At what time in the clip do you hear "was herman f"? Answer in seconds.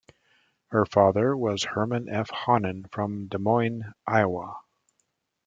1.37-2.31